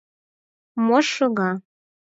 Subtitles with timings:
[0.85, 1.51] Мош шога?